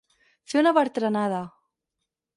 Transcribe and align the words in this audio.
Fer 0.53 0.63
una 0.63 0.73
bertranada. 0.79 1.45